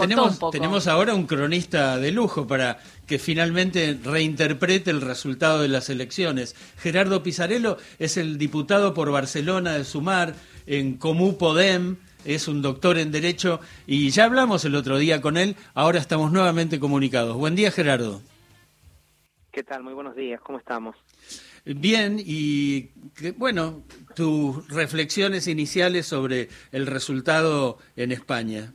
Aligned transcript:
tenemos, 0.00 0.38
tenemos 0.50 0.86
ahora 0.86 1.14
un 1.14 1.26
cronista 1.26 1.98
de 1.98 2.10
lujo 2.10 2.46
para 2.46 2.78
que 3.06 3.18
finalmente 3.18 3.98
reinterprete 4.02 4.90
el 4.90 5.00
resultado 5.00 5.62
de 5.62 5.68
las 5.68 5.90
elecciones. 5.90 6.56
Gerardo 6.78 7.22
Pizarello 7.22 7.76
es 7.98 8.16
el 8.16 8.38
diputado 8.38 8.94
por 8.94 9.10
Barcelona 9.10 9.74
de 9.74 9.84
Sumar 9.84 10.34
en 10.66 10.96
Comú 10.96 11.36
Podem 11.36 11.96
es 12.24 12.48
un 12.48 12.62
doctor 12.62 12.98
en 12.98 13.12
Derecho 13.12 13.60
y 13.86 14.10
ya 14.10 14.24
hablamos 14.24 14.64
el 14.64 14.74
otro 14.74 14.98
día 14.98 15.20
con 15.20 15.36
él, 15.36 15.56
ahora 15.74 15.98
estamos 15.98 16.32
nuevamente 16.32 16.78
comunicados. 16.78 17.36
Buen 17.36 17.54
día, 17.54 17.70
Gerardo. 17.70 18.20
¿Qué 19.50 19.62
tal? 19.62 19.82
Muy 19.82 19.94
buenos 19.94 20.14
días, 20.14 20.40
¿cómo 20.40 20.58
estamos? 20.58 20.96
Bien, 21.64 22.18
y 22.18 22.90
bueno, 23.36 23.82
tus 24.14 24.66
reflexiones 24.68 25.46
iniciales 25.46 26.06
sobre 26.06 26.48
el 26.72 26.86
resultado 26.86 27.78
en 27.96 28.12
España. 28.12 28.72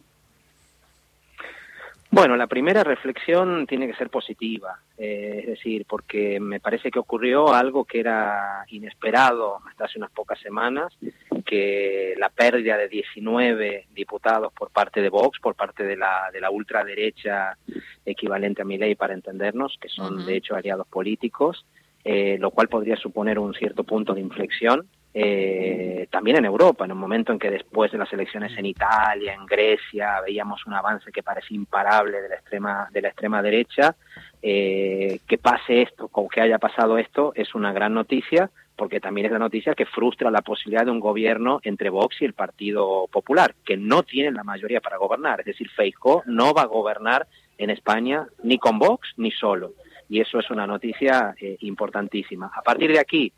Bueno, 2.15 2.37
la 2.37 2.47
primera 2.47 2.81
reflexión 2.81 3.67
tiene 3.67 3.87
que 3.87 3.95
ser 3.95 4.09
positiva, 4.09 4.79
eh, 4.97 5.39
es 5.41 5.47
decir, 5.47 5.85
porque 5.85 6.39
me 6.39 6.61
parece 6.61 6.89
que 6.89 6.97
ocurrió 6.97 7.53
algo 7.53 7.83
que 7.83 7.99
era 7.99 8.63
inesperado 8.69 9.57
hasta 9.67 9.83
hace 9.83 9.97
unas 9.97 10.11
pocas 10.11 10.39
semanas, 10.39 10.97
que 11.45 12.13
la 12.17 12.29
pérdida 12.29 12.77
de 12.77 12.87
19 12.87 13.87
diputados 13.93 14.53
por 14.53 14.69
parte 14.69 15.01
de 15.01 15.09
Vox, 15.09 15.39
por 15.41 15.55
parte 15.55 15.83
de 15.83 15.97
la, 15.97 16.29
de 16.31 16.39
la 16.39 16.51
ultraderecha 16.51 17.57
equivalente 18.05 18.61
a 18.61 18.65
mi 18.65 18.77
ley 18.77 18.95
para 18.95 19.13
entendernos, 19.13 19.77
que 19.81 19.89
son 19.89 20.25
de 20.25 20.37
hecho 20.37 20.55
aliados 20.55 20.87
políticos, 20.87 21.65
eh, 22.05 22.37
lo 22.39 22.51
cual 22.51 22.69
podría 22.69 22.95
suponer 22.95 23.39
un 23.39 23.53
cierto 23.55 23.83
punto 23.83 24.13
de 24.13 24.21
inflexión 24.21 24.87
eh, 25.17 26.09
también 26.11 26.35
en 26.35 26.43
Europa, 26.43 26.83
en 26.83 26.91
un 26.91 26.97
momento 26.97 27.31
en 27.31 27.39
que 27.39 27.49
después 27.49 27.89
de 27.89 27.97
las 27.97 28.11
elecciones 28.11 28.51
en 28.57 28.65
Italia, 28.65 29.33
en 29.33 29.45
Grecia, 29.45 30.19
veíamos 30.19 30.65
un 30.65 30.73
avance 30.73 31.09
que 31.09 31.23
parecía 31.23 31.55
imparable 31.55 32.21
de 32.21 32.27
la 32.27 32.35
extrema, 32.35 32.89
de 32.91 33.01
la 33.01 33.07
extrema 33.07 33.41
derecha, 33.41 33.95
eh, 34.41 35.21
que 35.25 35.37
pase 35.37 35.83
esto, 35.83 36.09
o 36.11 36.27
que 36.27 36.41
haya 36.41 36.59
pasado 36.59 36.97
esto, 36.97 37.31
es 37.33 37.55
una 37.55 37.71
gran 37.71 37.93
noticia, 37.93 38.51
porque 38.75 38.99
también 38.99 39.27
es 39.27 39.31
la 39.31 39.39
noticia 39.39 39.73
que 39.73 39.85
frustra 39.85 40.29
la 40.29 40.41
posibilidad 40.41 40.83
de 40.83 40.91
un 40.91 40.99
gobierno 40.99 41.61
entre 41.63 41.89
Vox 41.89 42.17
y 42.21 42.25
el 42.25 42.33
Partido 42.33 43.07
Popular, 43.09 43.55
que 43.63 43.77
no 43.77 44.03
tienen 44.03 44.33
la 44.33 44.43
mayoría 44.43 44.81
para 44.81 44.97
gobernar. 44.97 45.39
Es 45.39 45.45
decir, 45.45 45.69
Feijóo 45.69 46.23
no 46.25 46.53
va 46.53 46.63
a 46.63 46.67
gobernar 46.67 47.25
en 47.57 47.69
España 47.69 48.27
ni 48.43 48.57
con 48.57 48.79
Vox 48.79 49.13
ni 49.15 49.31
solo. 49.31 49.75
Y 50.09 50.19
eso 50.19 50.39
es 50.39 50.49
una 50.51 50.67
noticia 50.67 51.33
eh, 51.39 51.55
importantísima. 51.61 52.51
A 52.53 52.61
partir 52.61 52.91
de 52.91 52.99
aquí, 52.99 53.31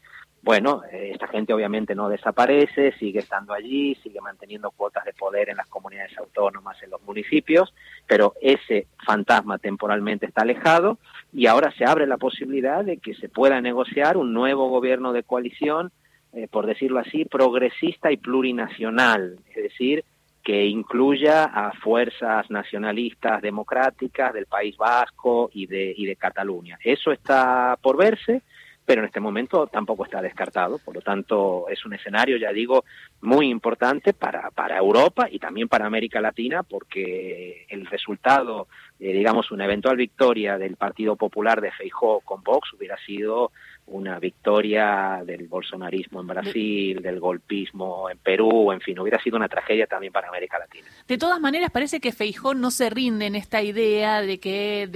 bueno, 0.48 0.81
eh, 0.94 1.09
esta 1.12 1.28
gente 1.28 1.52
obviamente 1.52 1.94
no 1.94 2.08
desaparece, 2.08 2.94
sigue 2.94 3.20
estando 3.20 3.52
allí, 3.53 3.95
sigue 3.95 4.22
manteniendo 4.22 4.72
cuotas 4.72 5.04
de 5.04 5.12
poder 5.12 5.50
en 5.50 5.58
las 5.58 5.67
comunidades 5.67 6.17
autónomas, 6.17 6.81
en 6.81 6.89
los 6.89 7.02
municipios, 7.02 7.73
pero 8.08 8.34
ese 8.39 8.88
fantasma 9.06 9.58
temporalmente 9.58 10.26
está 10.26 10.44
alejado 10.44 11.00
y 11.34 11.48
ahora 11.48 11.73
se 11.78 11.84
abre 11.84 12.08
la 12.08 12.16
posibilidad 12.16 12.86
de 12.86 12.95
que 12.95 13.14
se 13.16 13.28
pueda 13.28 13.59
negociar 13.59 14.16
un 14.16 14.31
nuevo 14.31 14.70
gobierno 14.70 15.12
de 15.12 15.23
coalición, 15.23 15.92
eh, 16.31 16.48
por 16.50 16.66
decirlo 16.66 17.00
así, 17.00 17.26
progresista 17.26 18.09
y 18.14 18.16
plurinacional, 18.16 19.39
es 19.50 19.64
decir, 19.64 20.06
que 20.45 20.66
incluya 20.66 21.44
a 21.44 21.73
fuerzas 21.73 22.50
nacionalistas 22.50 23.42
democráticas 23.42 24.32
del 24.32 24.45
País 24.45 24.78
Vasco 24.78 25.50
y 25.52 25.66
de, 25.66 25.94
y 25.94 26.06
de 26.06 26.16
Cataluña. 26.16 26.80
Eso 26.82 27.11
está 27.11 27.78
por 27.82 27.98
verse 27.98 28.44
pero 28.88 29.02
en 29.02 29.07
este 29.07 29.19
momento 29.19 29.67
tampoco 29.67 30.05
está 30.05 30.21
descartado. 30.21 30.80
Por 30.80 30.95
lo 30.95 31.02
tanto, 31.02 31.66
es 31.67 31.85
un 31.85 31.93
escenario, 31.93 32.38
ya 32.38 32.53
digo, 32.53 32.85
muy 33.19 33.49
importante 33.49 34.13
para, 34.13 34.49
para 34.52 34.77
Europa 34.77 35.27
y 35.30 35.39
también 35.39 35.67
para 35.67 35.85
América 35.85 36.21
Latina, 36.21 36.63
porque 36.63 37.65
el 37.67 37.85
resultado, 37.85 38.69
eh, 39.00 39.14
digamos, 39.14 39.52
una 39.52 39.66
eventual 39.66 39.98
victoria 39.98 40.58
del 40.58 40.76
Partido 40.76 41.16
Popular 41.16 41.62
de 41.62 41.72
Feijó 41.72 42.22
con 42.22 42.42
Vox 42.44 42.73
hubiera 42.73 42.98
sido 43.06 43.52
una 43.88 44.20
victoria 44.20 45.22
del 45.26 45.48
bolsonarismo 45.48 46.20
en 46.20 46.27
Brasil, 46.27 47.02
del 47.02 47.20
golpismo 47.21 48.10
en 48.10 48.17
Perú, 48.17 48.71
en 48.73 48.82
fin, 48.82 48.99
hubiera 48.99 49.21
sido 49.21 49.38
una 49.38 49.48
tragedia 49.48 49.88
también 49.88 50.11
para 50.11 50.27
América 50.27 50.60
Latina. 50.60 50.88
De 51.08 51.17
todas 51.17 51.39
maneras, 51.39 51.71
parece 51.71 52.02
que 52.02 52.11
Feijó 52.11 52.54
no 52.54 52.70
se 52.70 52.89
rinde 52.89 53.27
en 53.27 53.36
esta 53.36 53.61
idea 53.61 54.21
de 54.21 54.39
que 54.39 54.89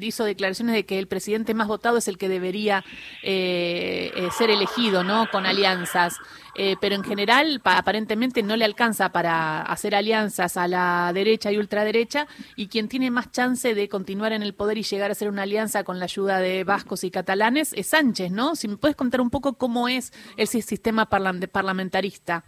hizo 0.00 0.24
declaraciones 0.24 0.74
de 0.74 0.86
que 0.86 0.98
el 0.98 1.08
presidente 1.08 1.52
más 1.52 1.68
votado 1.68 1.98
es 1.98 2.08
el 2.08 2.16
que 2.16 2.28
debería 2.28 2.84
eh, 3.22 4.12
eh, 4.16 4.28
ser 4.30 4.50
elegido, 4.50 5.04
¿no? 5.04 5.28
Con 5.30 5.44
alianzas. 5.44 6.18
Eh, 6.60 6.74
pero 6.80 6.96
en 6.96 7.04
general 7.04 7.60
aparentemente 7.62 8.42
no 8.42 8.56
le 8.56 8.64
alcanza 8.64 9.12
para 9.12 9.62
hacer 9.62 9.94
alianzas 9.94 10.56
a 10.56 10.66
la 10.66 11.12
derecha 11.14 11.52
y 11.52 11.56
ultraderecha 11.56 12.26
y 12.56 12.66
quien 12.66 12.88
tiene 12.88 13.12
más 13.12 13.30
chance 13.30 13.76
de 13.76 13.88
continuar 13.88 14.32
en 14.32 14.42
el 14.42 14.54
poder 14.54 14.76
y 14.76 14.82
llegar 14.82 15.10
a 15.10 15.12
hacer 15.12 15.28
una 15.28 15.44
alianza 15.44 15.84
con 15.84 16.00
la 16.00 16.06
ayuda 16.06 16.40
de 16.40 16.64
vascos 16.64 17.04
y 17.04 17.12
catalanes 17.12 17.72
es 17.74 17.86
Sánchez, 17.86 18.32
¿no? 18.32 18.56
Si 18.56 18.66
me 18.66 18.76
puedes 18.76 18.96
contar 18.96 19.20
un 19.20 19.30
poco 19.30 19.54
cómo 19.54 19.88
es 19.88 20.12
el 20.36 20.48
sistema 20.48 21.06
parlamentarista. 21.06 22.42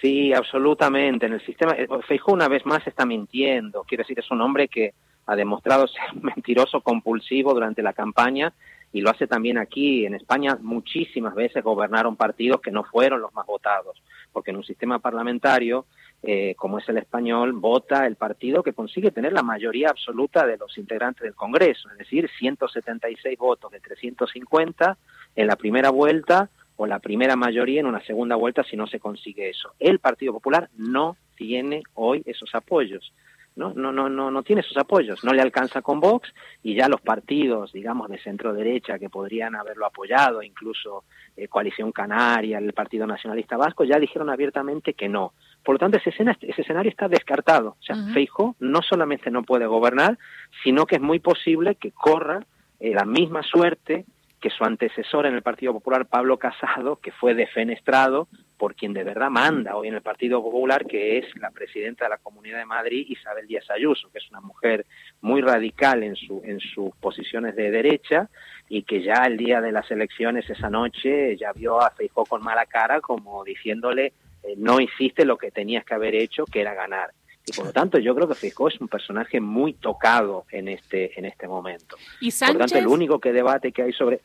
Sí, 0.00 0.32
absolutamente. 0.32 1.26
En 1.26 1.34
el 1.34 1.46
sistema, 1.46 1.74
eh, 1.74 1.86
Feijóo 2.08 2.34
una 2.34 2.48
vez 2.48 2.66
más 2.66 2.84
está 2.84 3.06
mintiendo. 3.06 3.84
Quiero 3.84 4.02
decir, 4.02 4.18
es 4.18 4.30
un 4.32 4.40
hombre 4.40 4.66
que 4.66 4.94
ha 5.26 5.36
demostrado 5.36 5.86
ser 5.86 6.02
mentiroso 6.20 6.80
compulsivo 6.80 7.54
durante 7.54 7.80
la 7.80 7.92
campaña 7.92 8.52
y 8.92 9.00
lo 9.00 9.10
hace 9.10 9.26
también 9.26 9.58
aquí 9.58 10.04
en 10.04 10.14
España 10.14 10.58
muchísimas 10.60 11.34
veces 11.34 11.62
gobernaron 11.62 12.16
partidos 12.16 12.60
que 12.60 12.70
no 12.70 12.84
fueron 12.84 13.20
los 13.20 13.32
más 13.34 13.46
votados, 13.46 14.02
porque 14.32 14.50
en 14.50 14.56
un 14.56 14.64
sistema 14.64 14.98
parlamentario 14.98 15.86
eh, 16.22 16.54
como 16.56 16.78
es 16.78 16.88
el 16.88 16.98
español, 16.98 17.52
vota 17.52 18.06
el 18.06 18.16
partido 18.16 18.62
que 18.62 18.74
consigue 18.74 19.10
tener 19.10 19.32
la 19.32 19.42
mayoría 19.42 19.88
absoluta 19.88 20.46
de 20.46 20.58
los 20.58 20.76
integrantes 20.76 21.22
del 21.22 21.34
Congreso, 21.34 21.88
es 21.90 21.98
decir, 21.98 22.28
176 22.38 23.38
votos 23.38 23.72
de 23.72 23.80
350 23.80 24.98
en 25.34 25.46
la 25.46 25.56
primera 25.56 25.88
vuelta 25.88 26.50
o 26.76 26.86
la 26.86 26.98
primera 26.98 27.36
mayoría 27.36 27.80
en 27.80 27.86
una 27.86 28.04
segunda 28.04 28.36
vuelta 28.36 28.64
si 28.64 28.76
no 28.76 28.86
se 28.86 29.00
consigue 29.00 29.48
eso. 29.48 29.72
El 29.78 29.98
Partido 29.98 30.34
Popular 30.34 30.68
no 30.76 31.16
tiene 31.36 31.82
hoy 31.94 32.22
esos 32.26 32.54
apoyos. 32.54 33.14
¿No? 33.56 33.72
No, 33.74 33.92
no, 33.92 34.08
no, 34.08 34.30
no 34.30 34.42
tiene 34.42 34.62
sus 34.62 34.76
apoyos, 34.76 35.24
no 35.24 35.32
le 35.32 35.42
alcanza 35.42 35.82
con 35.82 36.00
Vox 36.00 36.32
y 36.62 36.74
ya 36.74 36.88
los 36.88 37.00
partidos, 37.00 37.72
digamos, 37.72 38.08
de 38.08 38.18
centro 38.18 38.52
derecha 38.52 38.98
que 38.98 39.10
podrían 39.10 39.54
haberlo 39.54 39.86
apoyado, 39.86 40.42
incluso 40.42 41.04
eh, 41.36 41.48
Coalición 41.48 41.92
Canaria, 41.92 42.58
el 42.58 42.72
Partido 42.72 43.06
Nacionalista 43.06 43.56
Vasco, 43.56 43.84
ya 43.84 43.98
dijeron 43.98 44.30
abiertamente 44.30 44.94
que 44.94 45.08
no. 45.08 45.32
Por 45.64 45.74
lo 45.74 45.78
tanto, 45.78 45.98
ese, 45.98 46.10
ese 46.10 46.62
escenario 46.62 46.90
está 46.90 47.08
descartado. 47.08 47.76
O 47.80 47.82
sea, 47.82 47.96
Feijo 48.14 48.56
no 48.60 48.80
solamente 48.82 49.30
no 49.30 49.42
puede 49.42 49.66
gobernar, 49.66 50.18
sino 50.62 50.86
que 50.86 50.96
es 50.96 51.02
muy 51.02 51.18
posible 51.18 51.74
que 51.74 51.92
corra 51.92 52.44
eh, 52.78 52.94
la 52.94 53.04
misma 53.04 53.42
suerte 53.42 54.04
que 54.40 54.50
su 54.50 54.64
antecesor 54.64 55.26
en 55.26 55.34
el 55.34 55.42
Partido 55.42 55.72
Popular, 55.72 56.06
Pablo 56.06 56.38
Casado, 56.38 56.96
que 56.96 57.12
fue 57.12 57.34
defenestrado 57.34 58.28
por 58.60 58.74
quien 58.74 58.92
de 58.92 59.04
verdad 59.04 59.30
manda 59.30 59.74
hoy 59.74 59.88
en 59.88 59.94
el 59.94 60.02
Partido 60.02 60.42
Popular, 60.42 60.84
que 60.84 61.16
es 61.16 61.24
la 61.36 61.50
presidenta 61.50 62.04
de 62.04 62.10
la 62.10 62.18
Comunidad 62.18 62.58
de 62.58 62.66
Madrid, 62.66 63.06
Isabel 63.08 63.46
Díaz 63.46 63.70
Ayuso, 63.70 64.10
que 64.12 64.18
es 64.18 64.28
una 64.28 64.42
mujer 64.42 64.84
muy 65.22 65.40
radical 65.40 66.02
en, 66.02 66.14
su, 66.14 66.42
en 66.44 66.60
sus 66.60 66.94
posiciones 66.96 67.56
de 67.56 67.70
derecha 67.70 68.28
y 68.68 68.82
que 68.82 69.02
ya 69.02 69.24
el 69.24 69.38
día 69.38 69.62
de 69.62 69.72
las 69.72 69.90
elecciones 69.90 70.48
esa 70.50 70.68
noche 70.68 71.38
ya 71.38 71.54
vio 71.54 71.80
a 71.80 71.90
Feijóo 71.92 72.26
con 72.26 72.42
mala 72.42 72.66
cara 72.66 73.00
como 73.00 73.42
diciéndole 73.44 74.12
eh, 74.42 74.54
no 74.58 74.78
hiciste 74.78 75.24
lo 75.24 75.38
que 75.38 75.50
tenías 75.50 75.82
que 75.86 75.94
haber 75.94 76.14
hecho, 76.14 76.44
que 76.44 76.60
era 76.60 76.74
ganar. 76.74 77.12
Y 77.46 77.52
por 77.52 77.64
lo 77.64 77.72
tanto, 77.72 77.98
yo 77.98 78.14
creo 78.14 78.28
que 78.28 78.34
Feijóo 78.34 78.68
es 78.68 78.78
un 78.78 78.88
personaje 78.88 79.40
muy 79.40 79.72
tocado 79.72 80.44
en 80.50 80.68
este, 80.68 81.18
en 81.18 81.24
este 81.24 81.48
momento. 81.48 81.96
¿Y 82.20 82.30
Sánchez? 82.30 82.52
Por 82.52 82.60
lo 82.60 82.68
tanto, 82.68 82.78
el 82.78 82.92
único 82.92 83.18
que 83.18 83.32
debate 83.32 83.72
que 83.72 83.84
hay 83.84 83.92
sobre... 83.94 84.20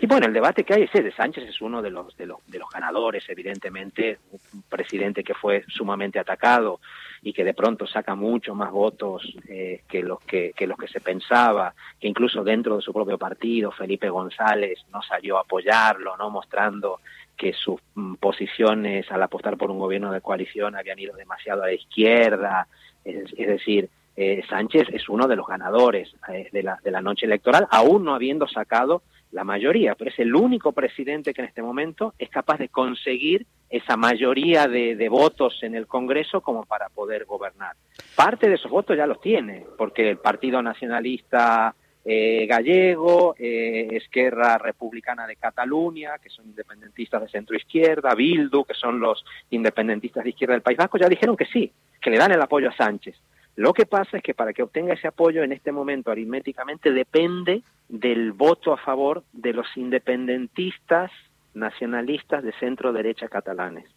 Y 0.00 0.06
bueno, 0.06 0.26
el 0.26 0.32
debate 0.32 0.64
que 0.64 0.74
hay 0.74 0.82
es 0.82 0.92
de 0.92 1.12
Sánchez 1.12 1.48
es 1.48 1.60
uno 1.60 1.80
de 1.80 1.90
los, 1.90 2.16
de 2.16 2.26
los, 2.26 2.38
de 2.46 2.58
los 2.58 2.68
ganadores, 2.68 3.24
evidentemente, 3.28 4.18
un 4.52 4.62
presidente 4.62 5.22
que 5.22 5.34
fue 5.34 5.64
sumamente 5.68 6.18
atacado 6.18 6.80
y 7.22 7.32
que 7.32 7.44
de 7.44 7.54
pronto 7.54 7.86
saca 7.86 8.14
mucho 8.14 8.54
más 8.54 8.70
votos 8.70 9.22
eh, 9.48 9.82
que, 9.88 10.02
los 10.02 10.20
que, 10.20 10.52
que 10.54 10.66
los 10.66 10.76
que 10.76 10.88
se 10.88 11.00
pensaba, 11.00 11.74
que 11.98 12.08
incluso 12.08 12.44
dentro 12.44 12.76
de 12.76 12.82
su 12.82 12.92
propio 12.92 13.16
partido, 13.16 13.70
Felipe 13.70 14.10
González 14.10 14.80
no 14.92 15.00
salió 15.00 15.38
a 15.38 15.42
apoyarlo, 15.42 16.16
no 16.16 16.28
mostrando 16.28 17.00
que 17.36 17.52
sus 17.52 17.80
mm, 17.94 18.14
posiciones 18.16 19.10
al 19.10 19.22
apostar 19.22 19.56
por 19.56 19.70
un 19.70 19.78
gobierno 19.78 20.12
de 20.12 20.20
coalición 20.20 20.76
habían 20.76 20.98
ido 20.98 21.16
demasiado 21.16 21.62
a 21.62 21.66
la 21.66 21.72
izquierda, 21.72 22.66
es, 23.04 23.30
decir, 23.36 23.88
eh, 24.16 24.42
Sánchez 24.48 24.88
es 24.92 25.08
uno 25.08 25.26
de 25.26 25.36
los 25.36 25.46
ganadores 25.46 26.14
eh, 26.28 26.48
de, 26.52 26.62
la, 26.62 26.78
de 26.82 26.90
la 26.90 27.00
noche 27.00 27.26
electoral, 27.26 27.66
aún 27.70 28.04
no 28.04 28.14
habiendo 28.14 28.46
sacado 28.48 29.02
la 29.34 29.44
mayoría, 29.44 29.96
pero 29.96 30.10
es 30.10 30.18
el 30.20 30.34
único 30.34 30.72
presidente 30.72 31.34
que 31.34 31.42
en 31.42 31.48
este 31.48 31.60
momento 31.60 32.14
es 32.18 32.30
capaz 32.30 32.58
de 32.58 32.68
conseguir 32.68 33.46
esa 33.68 33.96
mayoría 33.96 34.68
de, 34.68 34.94
de, 34.94 35.08
votos 35.08 35.58
en 35.62 35.74
el 35.74 35.88
Congreso 35.88 36.40
como 36.40 36.64
para 36.64 36.88
poder 36.88 37.24
gobernar. 37.24 37.74
Parte 38.14 38.48
de 38.48 38.54
esos 38.54 38.70
votos 38.70 38.96
ya 38.96 39.06
los 39.06 39.20
tiene, 39.20 39.66
porque 39.76 40.08
el 40.08 40.18
Partido 40.18 40.62
Nacionalista 40.62 41.74
eh, 42.04 42.46
gallego, 42.46 43.34
eh, 43.38 43.88
Esquerra 43.92 44.58
Republicana 44.58 45.26
de 45.26 45.36
Cataluña, 45.36 46.18
que 46.22 46.28
son 46.28 46.44
independentistas 46.44 47.22
de 47.22 47.28
centro 47.28 47.56
izquierda, 47.56 48.14
Bildu, 48.14 48.64
que 48.64 48.74
son 48.74 49.00
los 49.00 49.24
independentistas 49.50 50.22
de 50.22 50.30
izquierda 50.30 50.52
del 50.52 50.62
País 50.62 50.76
Vasco, 50.76 50.98
ya 50.98 51.08
dijeron 51.08 51.36
que 51.36 51.46
sí, 51.46 51.72
que 52.00 52.10
le 52.10 52.18
dan 52.18 52.32
el 52.32 52.42
apoyo 52.42 52.68
a 52.68 52.76
Sánchez. 52.76 53.16
Lo 53.56 53.72
que 53.72 53.86
pasa 53.86 54.16
es 54.16 54.22
que 54.22 54.34
para 54.34 54.52
que 54.52 54.62
obtenga 54.62 54.94
ese 54.94 55.08
apoyo 55.08 55.42
en 55.42 55.52
este 55.52 55.70
momento 55.70 56.10
aritméticamente 56.10 56.90
depende 56.90 57.62
del 57.88 58.32
voto 58.32 58.72
a 58.72 58.76
favor 58.76 59.22
de 59.32 59.52
los 59.52 59.66
independentistas 59.76 61.10
nacionalistas 61.54 62.42
de 62.42 62.52
centro 62.54 62.92
derecha 62.92 63.28
catalanes, 63.28 63.88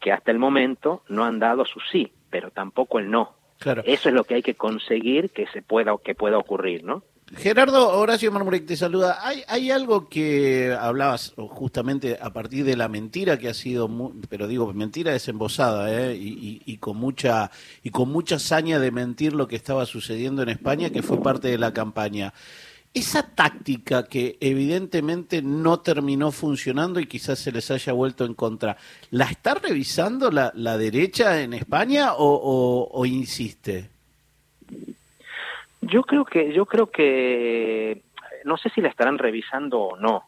que 0.00 0.12
hasta 0.12 0.30
el 0.30 0.38
momento 0.38 1.02
no 1.08 1.24
han 1.24 1.40
dado 1.40 1.64
su 1.64 1.80
sí, 1.80 2.12
pero 2.30 2.50
tampoco 2.50 2.98
el 3.00 3.10
no. 3.10 3.34
Claro. 3.58 3.82
Eso 3.84 4.08
es 4.08 4.14
lo 4.14 4.24
que 4.24 4.34
hay 4.34 4.42
que 4.42 4.54
conseguir 4.54 5.30
que 5.30 5.46
se 5.48 5.62
pueda 5.62 5.96
que 6.02 6.14
pueda 6.14 6.38
ocurrir, 6.38 6.84
¿no? 6.84 7.02
Gerardo 7.36 7.98
Horacio 7.98 8.30
Marmurek 8.30 8.66
te 8.66 8.76
saluda. 8.76 9.18
¿Hay, 9.22 9.42
¿Hay 9.48 9.70
algo 9.70 10.08
que 10.08 10.76
hablabas 10.78 11.32
justamente 11.36 12.18
a 12.20 12.32
partir 12.32 12.64
de 12.64 12.76
la 12.76 12.88
mentira 12.88 13.38
que 13.38 13.48
ha 13.48 13.54
sido, 13.54 13.90
pero 14.28 14.46
digo, 14.46 14.72
mentira 14.72 15.12
desembosada, 15.12 15.92
¿eh? 15.92 16.16
y, 16.16 16.76
con 16.78 16.96
mucha 16.96 17.50
y 17.82 17.90
con 17.90 18.10
mucha 18.10 18.38
saña 18.38 18.78
de 18.78 18.90
mentir 18.90 19.32
lo 19.32 19.48
que 19.48 19.56
estaba 19.56 19.86
sucediendo 19.86 20.42
en 20.42 20.50
España, 20.50 20.90
que 20.90 21.02
fue 21.02 21.22
parte 21.22 21.48
de 21.48 21.58
la 21.58 21.72
campaña. 21.72 22.34
Esa 22.92 23.22
táctica 23.22 24.04
que 24.04 24.38
evidentemente 24.40 25.42
no 25.42 25.80
terminó 25.80 26.30
funcionando 26.30 27.00
y 27.00 27.06
quizás 27.06 27.38
se 27.40 27.50
les 27.50 27.70
haya 27.70 27.92
vuelto 27.92 28.24
en 28.24 28.34
contra, 28.34 28.76
¿la 29.10 29.24
está 29.24 29.54
revisando 29.54 30.30
la, 30.30 30.52
la 30.54 30.78
derecha 30.78 31.42
en 31.42 31.54
España 31.54 32.14
o, 32.14 32.88
o 32.92 33.06
insiste? 33.06 33.90
Yo 35.86 36.02
creo 36.02 36.24
que, 36.24 36.52
yo 36.52 36.66
creo 36.66 36.90
que, 36.90 38.02
no 38.44 38.56
sé 38.56 38.70
si 38.70 38.80
la 38.80 38.88
estarán 38.88 39.18
revisando 39.18 39.80
o 39.80 39.96
no, 39.96 40.24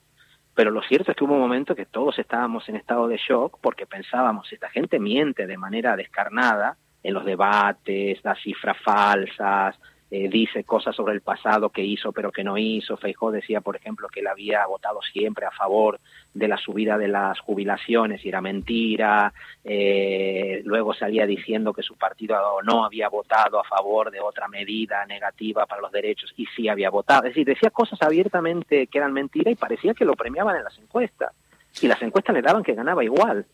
pero 0.55 0.71
lo 0.71 0.83
cierto 0.83 1.11
es 1.11 1.17
que 1.17 1.25
hubo 1.25 1.35
un 1.35 1.41
momento 1.41 1.75
que 1.75 1.87
todos 1.87 2.19
estábamos 2.19 2.69
en 2.69 2.77
estado 2.77 3.09
de 3.09 3.19
shock 3.19 3.59
porque 3.61 3.87
pensábamos, 3.87 4.53
esta 4.53 4.71
gente 4.71 4.99
miente 4.99 5.47
de 5.47 5.59
manera 5.59 5.97
descarnada 5.97 6.77
en 7.03 7.15
los 7.15 7.25
debates, 7.25 8.23
da 8.23 8.35
cifras 8.35 8.77
falsas, 8.83 9.79
eh, 10.09 10.29
dice 10.29 10.63
cosas 10.63 10.95
sobre 10.95 11.15
el 11.15 11.21
pasado 11.21 11.71
que 11.71 11.83
hizo 11.83 12.13
pero 12.13 12.31
que 12.31 12.45
no 12.45 12.57
hizo. 12.57 12.97
Feijó 12.97 13.33
decía, 13.33 13.61
por 13.61 13.77
ejemplo, 13.77 14.09
que 14.09 14.21
él 14.21 14.29
había 14.29 14.65
votado 14.67 15.01
siempre 15.03 15.47
a 15.47 15.51
favor 15.51 15.99
de 16.33 16.47
la 16.47 16.57
subida 16.57 16.97
de 16.97 17.09
las 17.09 17.41
jubilaciones 17.41 18.25
y 18.25 18.29
era 18.29 18.41
mentira. 18.41 19.33
Eh, 19.65 20.63
luego 20.65 20.95
salía 20.95 21.27
diciendo 21.27 21.73
que 21.73 21.83
su 21.83 21.97
partido 21.97 22.37
no 22.63 22.85
había 22.85 23.09
votado 23.09 23.59
a 23.59 23.65
favor 23.65 24.11
de 24.13 24.21
otra 24.21 24.47
medida 24.47 25.05
negativa 25.07 25.67
para 25.67 25.83
los 25.83 25.91
derechos 25.91 26.33
y 26.37 26.47
sí 26.55 26.69
había 26.69 26.91
votado. 26.91 27.25
Es 27.25 27.31
decir, 27.31 27.47
decía 27.47 27.71
cosas 27.71 28.01
abiertamente 28.01 28.87
que 28.87 28.99
eran 28.99 29.13
mentira 29.13 29.51
y 29.51 29.57
parecía 29.57 29.95
que 29.95 30.05
lo 30.05 30.15
premiaban 30.15 30.57
en 30.57 30.65
las 30.65 30.79
encuestas. 30.79 31.33
Y 31.83 31.89
las 31.89 32.01
encuestas 32.01 32.35
le 32.35 32.43
daban 32.43 32.63
que 32.63 32.75
ganaba 32.75 33.05
igual 33.05 33.45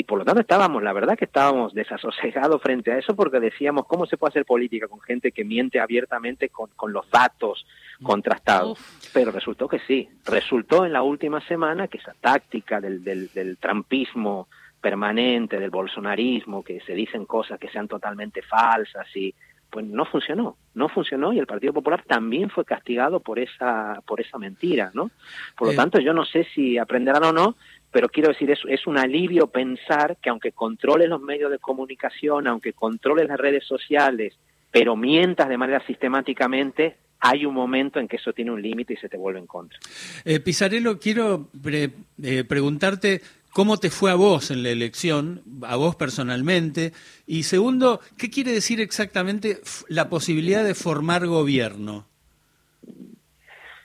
y 0.00 0.04
por 0.04 0.18
lo 0.18 0.24
tanto 0.24 0.40
estábamos, 0.40 0.82
la 0.82 0.94
verdad 0.94 1.14
que 1.14 1.26
estábamos 1.26 1.74
desasosegados 1.74 2.62
frente 2.62 2.90
a 2.90 2.96
eso 2.96 3.14
porque 3.14 3.38
decíamos, 3.38 3.86
¿cómo 3.86 4.06
se 4.06 4.16
puede 4.16 4.30
hacer 4.30 4.46
política 4.46 4.88
con 4.88 4.98
gente 5.02 5.30
que 5.30 5.44
miente 5.44 5.78
abiertamente 5.78 6.48
con, 6.48 6.70
con 6.74 6.90
los 6.90 7.10
datos 7.10 7.66
contrastados? 8.02 8.78
Pero 9.12 9.30
resultó 9.30 9.68
que 9.68 9.78
sí, 9.80 10.08
resultó 10.24 10.86
en 10.86 10.94
la 10.94 11.02
última 11.02 11.46
semana 11.46 11.86
que 11.86 11.98
esa 11.98 12.14
táctica 12.18 12.80
del, 12.80 13.04
del, 13.04 13.30
del 13.34 13.58
trampismo 13.58 14.48
permanente, 14.80 15.60
del 15.60 15.68
bolsonarismo, 15.68 16.64
que 16.64 16.80
se 16.80 16.94
dicen 16.94 17.26
cosas 17.26 17.60
que 17.60 17.68
sean 17.68 17.86
totalmente 17.86 18.40
falsas 18.40 19.06
y 19.14 19.34
pues 19.68 19.86
no 19.86 20.04
funcionó, 20.04 20.56
no 20.74 20.88
funcionó 20.88 21.32
y 21.32 21.38
el 21.38 21.46
Partido 21.46 21.72
Popular 21.72 22.02
también 22.06 22.50
fue 22.50 22.64
castigado 22.64 23.20
por 23.20 23.38
esa 23.38 24.00
por 24.06 24.20
esa 24.20 24.38
mentira, 24.38 24.90
¿no? 24.94 25.10
Por 25.56 25.68
lo 25.68 25.74
eh, 25.74 25.76
tanto, 25.76 26.00
yo 26.00 26.12
no 26.12 26.24
sé 26.24 26.44
si 26.54 26.76
aprenderán 26.76 27.24
o 27.24 27.32
no, 27.32 27.54
pero 27.90 28.08
quiero 28.08 28.28
decir, 28.28 28.50
es, 28.50 28.60
es 28.68 28.86
un 28.86 28.98
alivio 28.98 29.48
pensar 29.48 30.16
que 30.22 30.30
aunque 30.30 30.52
controles 30.52 31.08
los 31.08 31.20
medios 31.20 31.50
de 31.50 31.58
comunicación, 31.58 32.46
aunque 32.46 32.72
controles 32.72 33.28
las 33.28 33.38
redes 33.38 33.66
sociales, 33.66 34.34
pero 34.70 34.96
mientas 34.96 35.48
de 35.48 35.58
manera 35.58 35.84
sistemáticamente, 35.86 36.96
hay 37.20 37.44
un 37.44 37.54
momento 37.54 38.00
en 38.00 38.08
que 38.08 38.16
eso 38.16 38.32
tiene 38.32 38.50
un 38.50 38.62
límite 38.62 38.94
y 38.94 38.96
se 38.96 39.08
te 39.08 39.16
vuelve 39.16 39.40
en 39.40 39.46
contra. 39.46 39.78
Eh, 40.24 40.40
Pizarello, 40.40 40.98
quiero 40.98 41.48
eh, 41.64 42.44
preguntarte 42.44 43.20
cómo 43.52 43.78
te 43.78 43.90
fue 43.90 44.10
a 44.10 44.14
vos 44.14 44.50
en 44.50 44.62
la 44.62 44.70
elección, 44.70 45.42
a 45.62 45.76
vos 45.76 45.96
personalmente, 45.96 46.92
y 47.26 47.42
segundo, 47.42 48.00
¿qué 48.16 48.30
quiere 48.30 48.52
decir 48.52 48.80
exactamente 48.80 49.60
la 49.88 50.08
posibilidad 50.08 50.64
de 50.64 50.74
formar 50.74 51.26
gobierno? 51.26 52.06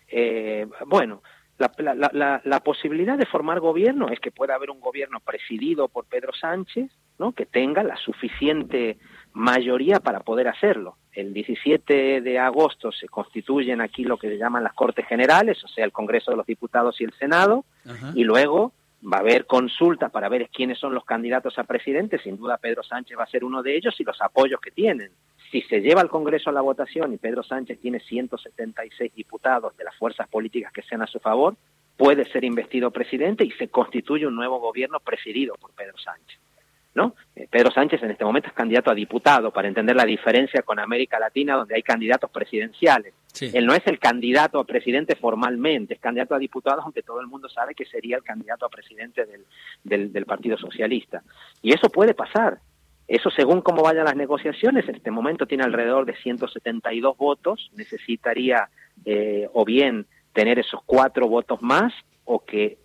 Eh, 0.08 0.66
bueno, 0.86 1.22
la, 1.58 2.12
la, 2.12 2.42
la, 2.44 2.60
posibilidad 2.60 3.18
de 3.18 3.26
formar 3.26 3.60
gobierno 3.60 4.10
es 4.10 4.20
que 4.20 4.32
pueda 4.32 4.56
haber 4.56 4.72
un 4.72 4.82
gobierno 4.82 5.20
presidido 5.22 5.88
por 5.88 6.06
Pedro 6.06 6.34
Sánchez, 6.34 6.92
¿no? 7.18 7.32
que 7.32 7.46
tenga 7.46 7.82
la 7.84 7.96
suficiente 7.96 8.98
mayoría 9.34 10.00
para 10.00 10.20
poder 10.20 10.48
hacerlo. 10.50 10.98
El 11.14 11.34
17 11.34 12.22
de 12.22 12.40
agosto 12.40 12.92
se 12.92 13.08
constituyen 13.08 13.80
aquí 13.80 14.04
lo 14.04 14.18
que 14.18 14.28
se 14.28 14.38
llaman 14.38 14.64
las 14.64 14.74
Cortes 14.74 15.08
Generales, 15.08 15.64
o 15.64 15.68
sea, 15.70 15.86
el 15.86 15.94
Congreso 15.94 16.32
de 16.32 16.38
los 16.38 16.46
Diputados 16.46 17.00
y 17.00 17.06
el 17.06 17.14
Senado, 17.14 17.64
y 18.16 18.24
luego 18.24 18.74
va 19.02 19.18
a 19.18 19.22
haber 19.22 19.46
consultas 19.46 20.12
para 20.12 20.28
ver 20.28 20.50
quiénes 20.50 20.80
son 20.80 20.94
los 20.94 21.06
candidatos 21.06 21.58
a 21.58 21.64
presidente. 21.64 22.20
Sin 22.20 22.38
duda 22.38 22.58
Pedro 22.58 22.84
Sánchez 22.84 23.18
va 23.18 23.24
a 23.24 23.30
ser 23.30 23.46
uno 23.46 23.64
de 23.64 23.78
ellos 23.78 23.96
y 24.00 24.04
los 24.04 24.22
apoyos 24.22 24.60
que 24.60 24.72
tienen 24.72 25.12
si 25.56 25.62
se 25.70 25.80
lleva 25.80 26.02
al 26.02 26.10
Congreso 26.10 26.50
a 26.50 26.54
la 26.54 26.60
votación 26.60 27.14
y 27.14 27.18
Pedro 27.18 27.42
Sánchez 27.42 27.80
tiene 27.80 28.02
176 28.02 29.14
diputados 29.16 29.76
de 29.78 29.86
las 29.86 29.96
fuerzas 29.96 30.28
políticas 30.28 30.74
que 30.74 30.82
sean 30.82 31.02
a 31.02 31.08
su 31.08 31.20
favor, 31.20 31.56
puede 31.96 32.26
ser 32.26 32.44
investido 32.44 32.92
presidente 32.92 33.46
y 33.46 33.52
se 33.52 33.70
constituye 33.70 34.28
un 34.28 34.36
nuevo 34.36 34.60
gobierno 34.60 35.00
presidido 35.00 35.56
por 35.56 35.72
Pedro 35.72 35.98
Sánchez. 35.98 36.40
¿No? 36.94 37.14
Eh, 37.36 37.48
Pedro 37.50 37.72
Sánchez 37.72 38.04
en 38.04 38.12
este 38.12 38.26
momento 38.26 38.50
es 38.50 38.54
candidato 38.54 38.92
a 38.92 38.96
diputado, 38.96 39.52
para 39.52 39.68
entender 39.70 39.96
la 39.96 40.06
diferencia 40.06 40.62
con 40.62 40.80
América 40.80 41.20
Latina, 41.20 41.56
donde 41.56 41.76
hay 41.76 41.84
candidatos 41.84 42.30
presidenciales. 42.32 43.14
Él 43.40 43.66
no 43.66 43.74
es 43.74 43.86
el 43.86 44.00
candidato 44.00 44.60
a 44.60 44.66
presidente 44.66 45.16
formalmente, 45.16 45.94
es 45.94 46.00
candidato 46.02 46.36
a 46.36 46.40
diputado, 46.40 46.82
aunque 46.82 47.02
todo 47.02 47.20
el 47.22 47.28
mundo 47.28 47.50
sabe 47.50 47.76
que 47.76 47.86
sería 47.86 48.18
el 48.18 48.24
candidato 48.24 48.66
a 48.66 48.70
presidente 48.70 49.26
del, 49.84 50.12
del 50.12 50.26
Partido 50.26 50.58
Socialista. 50.58 51.22
Y 51.62 51.74
eso 51.74 51.90
puede 51.90 52.14
pasar. 52.14 52.60
Eso 53.08 53.30
según 53.30 53.62
cómo 53.62 53.84
vayan 53.84 54.06
las 54.06 54.16
negociaciones, 54.16 54.88
en 54.90 54.96
este 54.96 55.12
momento 55.12 55.46
tiene 55.46 55.64
alrededor 55.64 56.06
de 56.06 56.16
172 56.16 57.18
votos, 57.18 57.70
necesitaría 57.76 58.70
eh, 59.06 59.48
o 59.54 59.64
bien 59.64 60.08
tener 60.34 60.60
esos 60.60 60.82
cuatro 60.86 61.28
votos 61.28 61.62
más 61.62 61.94
o 62.26 62.44
que 62.44 62.78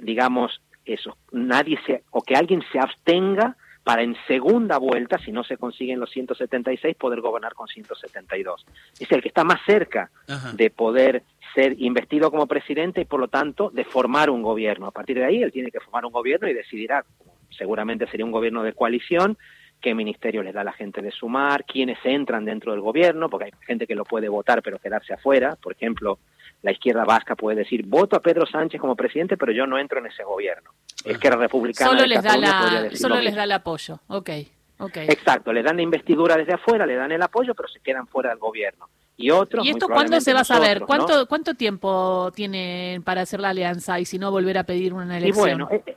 digamos 0.00 0.60
eso, 0.84 1.16
nadie 1.30 1.78
se 1.86 2.02
o 2.10 2.22
que 2.22 2.34
alguien 2.34 2.62
se 2.72 2.78
abstenga 2.78 3.56
para 3.84 4.02
en 4.02 4.16
segunda 4.28 4.78
vuelta, 4.78 5.18
si 5.18 5.32
no 5.32 5.42
se 5.42 5.56
consiguen 5.56 5.98
los 5.98 6.10
176, 6.10 6.96
poder 6.96 7.20
gobernar 7.20 7.54
con 7.54 7.66
172. 7.66 8.64
Es 8.98 9.10
el 9.10 9.20
que 9.20 9.28
está 9.28 9.42
más 9.42 9.60
cerca 9.66 10.10
de 10.54 10.70
poder 10.70 11.24
ser 11.54 11.74
investido 11.80 12.30
como 12.30 12.46
presidente 12.46 13.00
y 13.00 13.04
por 13.04 13.20
lo 13.20 13.28
tanto 13.28 13.70
de 13.70 13.84
formar 13.84 14.30
un 14.30 14.42
gobierno. 14.42 14.86
A 14.86 14.92
partir 14.92 15.18
de 15.18 15.24
ahí 15.24 15.42
él 15.42 15.52
tiene 15.52 15.70
que 15.70 15.80
formar 15.80 16.06
un 16.06 16.12
gobierno 16.12 16.48
y 16.48 16.54
decidirá, 16.54 17.04
seguramente 17.50 18.06
sería 18.06 18.24
un 18.24 18.32
gobierno 18.32 18.62
de 18.62 18.72
coalición, 18.72 19.36
qué 19.82 19.94
ministerio 19.94 20.42
les 20.42 20.54
da 20.54 20.64
la 20.64 20.72
gente 20.72 21.02
de 21.02 21.10
sumar, 21.10 21.64
quiénes 21.64 21.98
entran 22.04 22.44
dentro 22.44 22.72
del 22.72 22.80
gobierno, 22.80 23.28
porque 23.28 23.46
hay 23.46 23.52
gente 23.66 23.86
que 23.86 23.94
lo 23.94 24.04
puede 24.04 24.28
votar 24.28 24.62
pero 24.62 24.78
quedarse 24.78 25.12
afuera. 25.12 25.56
Por 25.60 25.72
ejemplo, 25.72 26.18
la 26.62 26.72
izquierda 26.72 27.04
vasca 27.04 27.34
puede 27.34 27.58
decir, 27.58 27.84
voto 27.84 28.16
a 28.16 28.20
Pedro 28.20 28.46
Sánchez 28.46 28.80
como 28.80 28.96
presidente, 28.96 29.36
pero 29.36 29.52
yo 29.52 29.66
no 29.66 29.78
entro 29.78 29.98
en 29.98 30.06
ese 30.06 30.22
gobierno. 30.22 30.70
Es 31.04 31.18
que 31.18 31.26
era 31.26 31.36
republicana. 31.36 31.90
Solo, 31.90 32.06
les 32.06 32.22
da, 32.22 32.36
la, 32.38 32.90
solo 32.94 33.20
les 33.20 33.34
da 33.34 33.44
el 33.44 33.52
apoyo, 33.52 34.00
ok. 34.06 34.30
Okay. 34.78 35.06
Exacto, 35.08 35.52
le 35.52 35.62
dan 35.62 35.76
la 35.76 35.82
investidura 35.82 36.36
desde 36.36 36.54
afuera, 36.54 36.84
le 36.86 36.96
dan 36.96 37.12
el 37.12 37.22
apoyo, 37.22 37.54
pero 37.54 37.68
se 37.68 37.78
quedan 37.78 38.08
fuera 38.08 38.30
del 38.30 38.38
gobierno. 38.38 38.88
Y 39.16 39.30
otros. 39.30 39.64
¿Y 39.64 39.70
esto 39.70 39.86
cuándo 39.86 40.20
se 40.20 40.32
va 40.32 40.40
a 40.40 40.44
saber? 40.44 40.80
¿Cuánto, 40.80 41.26
¿Cuánto 41.28 41.54
tiempo 41.54 42.32
tienen 42.34 43.02
para 43.04 43.20
hacer 43.20 43.38
la 43.38 43.50
alianza 43.50 44.00
y 44.00 44.04
si 44.04 44.18
no 44.18 44.32
volver 44.32 44.58
a 44.58 44.64
pedir 44.64 44.92
una 44.92 45.18
elección? 45.18 45.60
Y 45.60 45.64
bueno, 45.64 45.68
eh, 45.70 45.96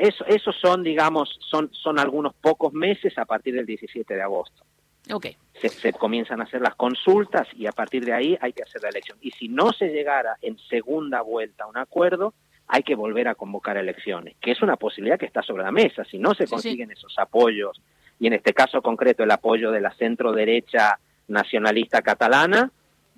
eso, 0.00 0.24
esos 0.26 0.56
son, 0.60 0.82
digamos, 0.82 1.38
son, 1.50 1.70
son 1.72 1.98
algunos 1.98 2.34
pocos 2.34 2.72
meses 2.72 3.16
a 3.18 3.24
partir 3.24 3.54
del 3.54 3.66
17 3.66 4.14
de 4.14 4.22
agosto. 4.22 4.64
Okay. 5.10 5.36
Se, 5.54 5.92
comienzan 5.92 6.40
a 6.40 6.44
hacer 6.44 6.60
las 6.60 6.74
consultas 6.74 7.48
y 7.56 7.66
a 7.66 7.72
partir 7.72 8.04
de 8.04 8.12
ahí 8.12 8.38
hay 8.40 8.52
que 8.52 8.62
hacer 8.62 8.82
la 8.82 8.90
elección. 8.90 9.18
Y 9.20 9.30
si 9.32 9.48
no 9.48 9.72
se 9.72 9.88
llegara 9.88 10.36
en 10.42 10.58
segunda 10.58 11.22
vuelta 11.22 11.64
a 11.64 11.66
un 11.66 11.78
acuerdo, 11.78 12.34
hay 12.66 12.82
que 12.82 12.94
volver 12.94 13.28
a 13.28 13.34
convocar 13.34 13.78
elecciones, 13.78 14.36
que 14.40 14.50
es 14.50 14.60
una 14.60 14.76
posibilidad 14.76 15.18
que 15.18 15.26
está 15.26 15.42
sobre 15.42 15.62
la 15.62 15.72
mesa. 15.72 16.04
Si 16.04 16.18
no 16.18 16.34
se 16.34 16.46
consiguen 16.46 16.90
esos 16.90 17.18
apoyos, 17.18 17.80
y 18.20 18.26
en 18.26 18.34
este 18.34 18.52
caso 18.52 18.82
concreto 18.82 19.22
el 19.24 19.30
apoyo 19.30 19.70
de 19.70 19.80
la 19.80 19.94
centro 19.94 20.32
derecha 20.32 20.98
nacionalista 21.28 22.02
catalana, 22.02 22.70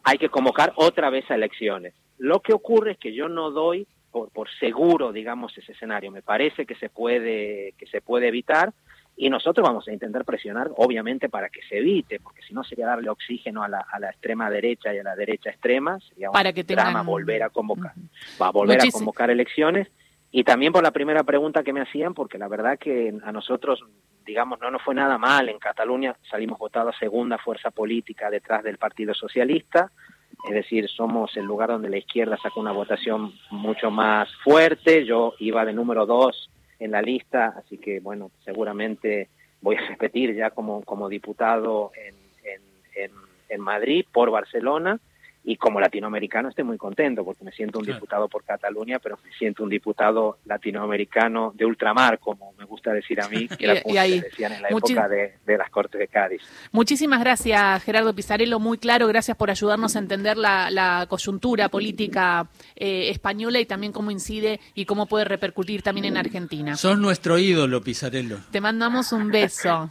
hay 0.05 0.19
que 0.19 0.29
convocar 0.29 0.73
otra 0.77 1.11
vez 1.11 1.29
a 1.31 1.35
elecciones. 1.35 1.95
Lo 2.19 2.41
que 2.41 2.53
ocurre 2.53 2.93
es 2.93 2.99
que 2.99 3.13
yo 3.13 3.29
no 3.29 3.51
doy 3.51 3.87
por, 4.11 4.31
por 4.31 4.49
seguro, 4.59 5.13
digamos, 5.13 5.57
ese 5.57 5.73
escenario. 5.73 6.11
Me 6.11 6.23
parece 6.23 6.67
que 6.67 6.75
se 6.75 6.89
puede, 6.89 7.75
que 7.79 7.87
se 7.87 8.01
puede 8.01 8.29
evitar 8.29 8.73
y 9.17 9.29
nosotros 9.29 9.67
vamos 9.67 9.87
a 9.87 9.93
intentar 9.93 10.25
presionar, 10.25 10.71
obviamente, 10.77 11.29
para 11.29 11.51
que 11.51 11.61
se 11.69 11.79
evite, 11.79 12.21
porque 12.21 12.43
si 12.43 12.55
no 12.55 12.65
sería 12.65 12.87
darle 12.87 13.11
oxígeno 13.11 13.63
a 13.63 13.69
la, 13.69 13.85
a 13.93 13.99
la 13.99 14.11
extrema 14.11 14.49
derecha 14.49 14.95
y 14.95 14.99
a 14.99 15.03
la 15.03 15.15
derecha 15.15 15.51
extrema, 15.51 16.01
sería 16.01 16.31
para 16.31 16.53
que 16.53 16.65
drama 16.65 17.03
volver 17.03 17.43
a 17.43 17.51
convocar, 17.51 17.93
va 18.41 18.49
a 18.49 18.53
volver 18.53 18.81
a 18.81 18.91
convocar 18.91 19.31
elecciones. 19.31 19.89
Y 20.33 20.45
también 20.45 20.73
por 20.73 20.83
la 20.83 20.93
primera 20.93 21.25
pregunta 21.25 21.65
que 21.65 21.73
me 21.73 21.81
hacían, 21.81 22.15
porque 22.15 22.39
la 22.39 22.49
verdad 22.49 22.79
que 22.79 23.13
a 23.23 23.33
nosotros 23.33 23.85
digamos, 24.25 24.61
no 24.61 24.71
nos 24.71 24.83
fue 24.83 24.95
nada 24.95 25.19
mal. 25.19 25.49
En 25.49 25.59
Cataluña 25.59 26.17
salimos 26.31 26.59
votados 26.59 26.95
segunda 26.99 27.37
fuerza 27.39 27.71
política 27.71 28.31
detrás 28.31 28.63
del 28.63 28.79
Partido 28.79 29.13
Socialista, 29.13 29.91
es 30.45 30.55
decir, 30.55 30.89
somos 30.89 31.37
el 31.37 31.45
lugar 31.45 31.71
donde 31.71 31.91
la 31.91 31.99
izquierda 31.99 32.39
sacó 32.43 32.61
una 32.61 32.73
votación 32.73 33.33
mucho 33.51 33.91
más 33.91 34.29
fuerte. 34.43 35.05
Yo 35.05 35.35
iba 35.39 35.65
de 35.65 35.73
número 35.73 36.07
dos 36.07 36.51
en 36.79 36.93
la 36.93 37.03
lista, 37.03 37.55
así 37.59 37.79
que, 37.79 38.01
bueno, 38.01 38.31
seguramente 38.45 39.29
voy 39.61 39.77
a 39.77 39.81
repetir 39.89 40.35
ya 40.35 40.51
como, 40.51 40.83
como 40.83 41.09
diputado 41.09 41.93
en, 41.95 42.15
en, 42.95 43.11
en 43.49 43.61
Madrid 43.61 44.05
por 44.13 44.31
Barcelona 44.31 44.99
y 45.45 45.57
como 45.57 45.81
latinoamericano 45.81 46.51
estoy 46.51 46.65
muy 46.65 46.77
contento 46.77 47.25
porque 47.25 47.45
me 47.45 47.53
siento 47.53 47.79
un 47.79 47.87
diputado 47.87 48.29
por 48.29 48.45
Cataluña, 48.45 48.99
pero 48.99 49.19
me 49.25 49.33
siento 49.33 49.63
un 49.63 49.71
diputado 49.71 50.39
latinoamericano 50.45 51.53
de 51.55 51.65
ultramar, 51.65 52.19
como 52.19 52.53
me 52.59 52.65
gusta 52.65 52.93
decir 52.93 53.21
a 53.21 53.29
mí, 53.29 53.49
que 53.49 53.65
era 53.65 53.83
como 53.83 53.95
se 53.95 54.21
decían 54.21 54.53
en 54.53 54.63
la 54.63 54.69
época 54.69 55.09
de, 55.09 55.59
las 55.59 55.71
Cortes 55.71 55.99
de 55.99 56.09
Cádiz. 56.09 56.43
Muchísimas 56.73 57.21
gracias, 57.21 57.83
Gerardo 57.85 58.15
Pizarello, 58.15 58.59
muy 58.59 58.79
claro, 58.79 59.07
gracias 59.07 59.37
por 59.37 59.51
ayudarnos 59.51 59.97
a 59.97 59.99
entender 59.99 60.37
la, 60.37 61.07
coyuntura 61.09 61.69
política 61.69 62.49
eh, 62.77 63.11
española 63.11 63.59
y 63.61 63.67
también 63.67 63.93
cómo 63.93 64.11
incide 64.11 64.61
y 64.75 64.85
cómo 64.85 65.07
puede 65.07 65.25
repercutir 65.25 65.83
también 65.83 66.07
en 66.07 66.17
Argentina. 66.17 66.77
Sos 66.77 66.99
nuestro 66.99 67.39
ídolo, 67.39 67.81
Pizarello. 67.81 68.39
Te 68.51 68.61
mandamos 68.61 69.13
un 69.13 69.31
beso. 69.31 69.91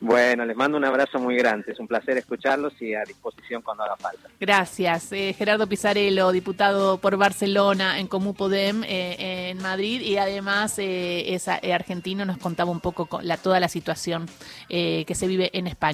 Bueno, 0.00 0.44
les 0.44 0.56
mando 0.56 0.76
un 0.76 0.84
abrazo 0.84 1.18
muy 1.18 1.36
grande. 1.36 1.72
Es 1.72 1.78
un 1.78 1.86
placer 1.86 2.16
escucharlos 2.18 2.80
y 2.80 2.94
a 2.94 3.02
disposición 3.02 3.62
cuando 3.62 3.84
haga 3.84 3.96
falta. 3.96 4.28
Gracias. 4.40 5.12
Eh, 5.12 5.34
Gerardo 5.36 5.66
Pizarello, 5.66 6.32
diputado 6.32 6.98
por 6.98 7.16
Barcelona 7.16 7.98
en 7.98 8.06
Comú 8.06 8.34
Podem 8.34 8.82
eh, 8.84 9.50
en 9.50 9.58
Madrid 9.62 10.00
y 10.00 10.16
además 10.16 10.78
eh, 10.78 11.34
es 11.34 11.48
argentino, 11.48 12.24
nos 12.24 12.38
contaba 12.38 12.70
un 12.70 12.80
poco 12.80 13.20
la, 13.22 13.36
toda 13.36 13.60
la 13.60 13.68
situación 13.68 14.26
que 14.68 15.14
se 15.14 15.26
vive 15.26 15.50
en 15.52 15.66
España. 15.66 15.84